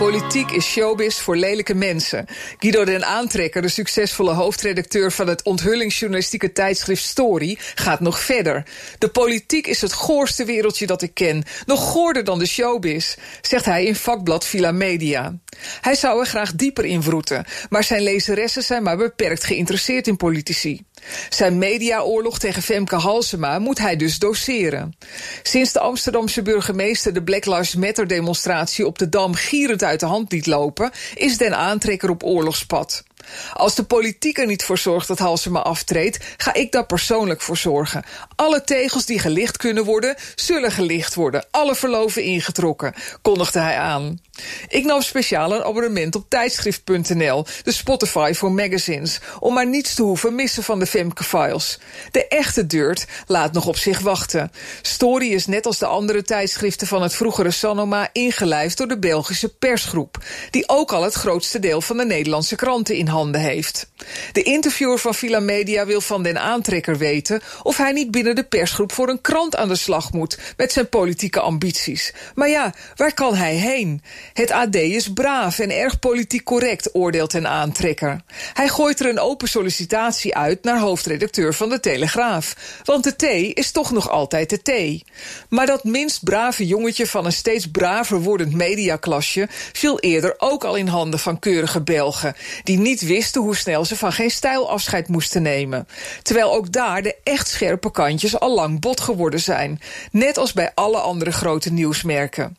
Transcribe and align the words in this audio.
Politiek 0.00 0.50
is 0.50 0.66
showbiz 0.66 1.18
voor 1.18 1.36
lelijke 1.36 1.74
mensen. 1.74 2.26
Guido 2.58 2.84
den 2.84 3.04
Aantrekker, 3.04 3.62
de 3.62 3.68
succesvolle 3.68 4.32
hoofdredacteur 4.32 5.12
van 5.12 5.28
het 5.28 5.42
onthullingsjournalistieke 5.42 6.52
tijdschrift 6.52 7.02
Story, 7.02 7.58
gaat 7.74 8.00
nog 8.00 8.20
verder. 8.20 8.64
De 8.98 9.08
politiek 9.08 9.66
is 9.66 9.80
het 9.80 9.92
goorste 9.92 10.44
wereldje 10.44 10.86
dat 10.86 11.02
ik 11.02 11.14
ken. 11.14 11.42
Nog 11.66 11.80
goorder 11.80 12.24
dan 12.24 12.38
de 12.38 12.46
showbiz, 12.46 13.16
zegt 13.40 13.64
hij 13.64 13.84
in 13.84 13.96
vakblad 13.96 14.46
Villa 14.46 14.72
Media. 14.72 15.38
Hij 15.80 15.94
zou 15.94 16.20
er 16.20 16.26
graag 16.26 16.54
dieper 16.54 16.84
in 16.84 17.02
vroeten, 17.02 17.44
maar 17.68 17.84
zijn 17.84 18.02
lezeressen 18.02 18.62
zijn 18.62 18.82
maar 18.82 18.96
beperkt 18.96 19.44
geïnteresseerd 19.44 20.06
in 20.06 20.16
politici. 20.16 20.84
Zijn 21.28 21.58
mediaoorlog 21.58 22.38
tegen 22.38 22.62
Femke 22.62 22.96
Halsema 22.96 23.58
moet 23.58 23.78
hij 23.78 23.96
dus 23.96 24.18
doseren. 24.18 24.96
Sinds 25.42 25.72
de 25.72 25.80
Amsterdamse 25.80 26.42
burgemeester 26.42 27.12
de 27.12 27.22
Black 27.22 27.46
Lives 27.46 27.74
Matter 27.74 28.06
demonstratie 28.06 28.86
op 28.86 28.98
de 28.98 29.08
Dam 29.08 29.34
gierend 29.34 29.82
uit 29.82 30.00
de 30.00 30.06
hand 30.06 30.32
liet 30.32 30.46
lopen, 30.46 30.90
is 31.14 31.36
den 31.36 31.56
aantrekker 31.56 32.10
op 32.10 32.24
oorlogspad. 32.24 33.02
Als 33.52 33.74
de 33.74 33.84
politiek 33.84 34.38
er 34.38 34.46
niet 34.46 34.64
voor 34.64 34.78
zorgt 34.78 35.08
dat 35.08 35.18
Halsema 35.18 35.60
aftreedt, 35.60 36.18
ga 36.36 36.54
ik 36.54 36.72
daar 36.72 36.86
persoonlijk 36.86 37.40
voor 37.40 37.56
zorgen. 37.56 38.04
Alle 38.36 38.64
tegels 38.64 39.06
die 39.06 39.18
gelicht 39.18 39.56
kunnen 39.56 39.84
worden, 39.84 40.16
zullen 40.34 40.72
gelicht 40.72 41.14
worden. 41.14 41.46
Alle 41.50 41.74
verloven 41.74 42.22
ingetrokken, 42.22 42.94
kondigde 43.22 43.58
hij 43.58 43.76
aan. 43.76 44.20
Ik 44.68 44.84
nam 44.84 45.02
speciaal 45.02 45.54
een 45.54 45.64
abonnement 45.64 46.14
op 46.14 46.24
tijdschrift.nl, 46.28 47.46
de 47.62 47.72
Spotify 47.72 48.32
voor 48.34 48.52
magazines, 48.52 49.20
om 49.38 49.54
maar 49.54 49.66
niets 49.66 49.94
te 49.94 50.02
hoeven 50.02 50.34
missen 50.34 50.62
van 50.62 50.78
de 50.78 50.86
Femke-files. 50.86 51.78
De 52.10 52.28
echte 52.28 52.66
Dirt 52.66 53.06
laat 53.26 53.52
nog 53.52 53.66
op 53.66 53.76
zich 53.76 54.00
wachten. 54.00 54.52
Story 54.82 55.32
is 55.32 55.46
net 55.46 55.66
als 55.66 55.78
de 55.78 55.86
andere 55.86 56.22
tijdschriften 56.22 56.86
van 56.86 57.02
het 57.02 57.14
vroegere 57.14 57.50
Sanoma 57.50 58.08
ingelijfd 58.12 58.76
door 58.76 58.88
de 58.88 58.98
Belgische 58.98 59.48
persgroep, 59.48 60.18
die 60.50 60.68
ook 60.68 60.92
al 60.92 61.02
het 61.02 61.14
grootste 61.14 61.58
deel 61.58 61.80
van 61.80 61.96
de 61.96 62.04
Nederlandse 62.04 62.56
kranten 62.56 62.96
in 62.96 63.06
heeft. 63.28 63.90
De 64.32 64.42
interviewer 64.42 64.98
van 64.98 65.14
Villa 65.14 65.40
Media 65.40 65.86
wil 65.86 66.00
van 66.00 66.22
den 66.22 66.40
aantrekker 66.40 66.98
weten 66.98 67.40
of 67.62 67.76
hij 67.76 67.92
niet 67.92 68.10
binnen 68.10 68.34
de 68.34 68.44
persgroep 68.44 68.92
voor 68.92 69.08
een 69.08 69.20
krant 69.20 69.56
aan 69.56 69.68
de 69.68 69.76
slag 69.76 70.12
moet 70.12 70.38
met 70.56 70.72
zijn 70.72 70.88
politieke 70.88 71.40
ambities. 71.40 72.12
Maar 72.34 72.48
ja, 72.48 72.74
waar 72.96 73.14
kan 73.14 73.34
hij 73.34 73.54
heen? 73.54 74.02
Het 74.32 74.50
AD 74.50 74.74
is 74.74 75.12
braaf 75.12 75.58
en 75.58 75.70
erg 75.70 75.98
politiek 75.98 76.44
correct, 76.44 76.94
oordeelt 76.94 77.32
een 77.32 77.48
aantrekker. 77.48 78.20
Hij 78.54 78.68
gooit 78.68 79.00
er 79.00 79.08
een 79.08 79.20
open 79.20 79.48
sollicitatie 79.48 80.36
uit 80.36 80.64
naar 80.64 80.78
hoofdredacteur 80.78 81.54
van 81.54 81.68
de 81.68 81.80
Telegraaf. 81.80 82.56
Want 82.84 83.04
de 83.04 83.16
T 83.16 83.56
is 83.58 83.70
toch 83.70 83.90
nog 83.90 84.10
altijd 84.10 84.50
de 84.50 84.62
T. 84.62 85.02
Maar 85.48 85.66
dat 85.66 85.84
minst 85.84 86.24
brave 86.24 86.66
jongetje 86.66 87.06
van 87.06 87.24
een 87.24 87.32
steeds 87.32 87.70
braver 87.70 88.20
wordend 88.20 88.54
mediaklasje 88.54 89.48
viel 89.72 90.00
eerder 90.00 90.34
ook 90.38 90.64
al 90.64 90.76
in 90.76 90.86
handen 90.86 91.20
van 91.20 91.38
keurige 91.38 91.82
Belgen, 91.82 92.34
die 92.64 92.78
wisten 93.00 93.42
hoe 93.42 93.56
snel 93.56 93.84
ze 93.84 93.96
van 93.96 94.12
geen 94.12 94.30
stijl 94.30 94.70
afscheid 94.70 95.08
moesten 95.08 95.42
nemen. 95.42 95.88
Terwijl 96.22 96.52
ook 96.52 96.72
daar 96.72 97.02
de 97.02 97.16
echt 97.24 97.48
scherpe 97.48 97.90
kantjes 97.90 98.38
al 98.40 98.54
lang 98.54 98.80
bot 98.80 99.00
geworden 99.00 99.40
zijn. 99.40 99.80
Net 100.12 100.38
als 100.38 100.52
bij 100.52 100.70
alle 100.74 100.98
andere 100.98 101.32
grote 101.32 101.72
nieuwsmerken. 101.72 102.56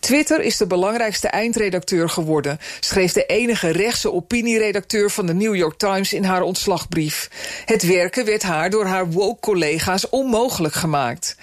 Twitter 0.00 0.40
is 0.40 0.56
de 0.56 0.66
belangrijkste 0.66 1.28
eindredacteur 1.28 2.08
geworden, 2.08 2.58
schreef 2.80 3.12
de 3.12 3.26
enige 3.26 3.68
rechtse 3.68 4.12
opinieredacteur 4.12 5.10
van 5.10 5.26
de 5.26 5.34
New 5.34 5.54
York 5.54 5.78
Times 5.78 6.12
in 6.12 6.24
haar 6.24 6.42
ontslagbrief. 6.42 7.30
Het 7.64 7.86
werken 7.86 8.24
werd 8.24 8.42
haar 8.42 8.70
door 8.70 8.84
haar 8.84 9.10
woke-collega's 9.10 10.08
onmogelijk 10.08 10.74
gemaakt. 10.74 11.36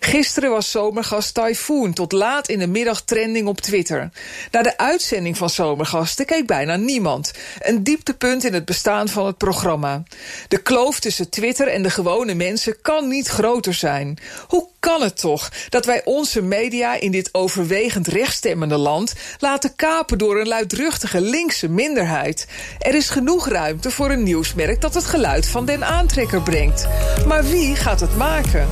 Gisteren 0.00 0.50
was 0.50 0.70
zomergast 0.70 1.34
Typhoon 1.34 1.92
tot 1.92 2.12
laat 2.12 2.48
in 2.48 2.58
de 2.58 2.66
middag 2.66 3.02
trending 3.02 3.48
op 3.48 3.60
Twitter. 3.60 4.10
Na 4.50 4.62
de 4.62 4.78
uitzending 4.78 5.36
van 5.36 5.50
Zomergasten 5.50 6.26
keek 6.26 6.46
bijna 6.46 6.76
niemand. 6.76 7.32
Een 7.58 7.82
dieptepunt 7.94 8.44
in 8.44 8.54
het 8.54 8.64
bestaan 8.64 9.08
van 9.08 9.26
het 9.26 9.36
programma. 9.36 10.02
De 10.48 10.58
kloof 10.58 11.00
tussen 11.00 11.30
Twitter 11.30 11.68
en 11.68 11.82
de 11.82 11.90
gewone 11.90 12.34
mensen 12.34 12.80
kan 12.82 13.08
niet 13.08 13.28
groter 13.28 13.74
zijn. 13.74 14.18
Hoe 14.48 14.68
kan 14.78 15.02
het 15.02 15.20
toch 15.20 15.50
dat 15.68 15.84
wij 15.86 16.02
onze 16.04 16.42
media 16.42 17.00
in 17.00 17.10
dit 17.10 17.28
overwegend 17.32 18.06
rechtstemmende 18.06 18.76
land 18.76 19.14
laten 19.38 19.74
kapen 19.76 20.18
door 20.18 20.40
een 20.40 20.48
luidruchtige 20.48 21.20
linkse 21.20 21.68
minderheid? 21.68 22.46
Er 22.78 22.94
is 22.94 23.08
genoeg 23.08 23.48
ruimte 23.48 23.90
voor 23.90 24.10
een 24.10 24.22
nieuwsmerk 24.22 24.80
dat 24.80 24.94
het 24.94 25.04
geluid 25.04 25.46
van 25.46 25.64
den 25.64 25.84
aantrekker 25.84 26.42
brengt. 26.42 26.86
Maar 27.26 27.44
wie 27.44 27.76
gaat 27.76 28.00
het 28.00 28.16
maken? 28.16 28.68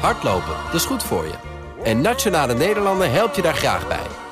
Hardlopen, 0.00 0.54
dat 0.64 0.74
is 0.74 0.84
goed 0.84 1.02
voor 1.02 1.24
je. 1.24 1.34
En 1.84 2.00
Nationale 2.00 2.54
Nederlanden 2.54 3.12
helpt 3.12 3.36
je 3.36 3.42
daar 3.42 3.56
graag 3.56 3.88
bij. 3.88 4.17